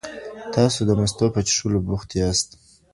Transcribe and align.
تاسو 0.55 0.79
د 0.87 0.91
مستو 0.99 1.25
په 1.35 1.39
څښلو 1.47 1.79
بوخت 1.87 2.09
یاست. 2.19 2.49